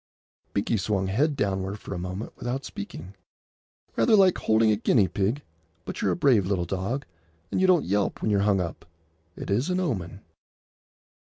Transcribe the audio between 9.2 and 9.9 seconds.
It is an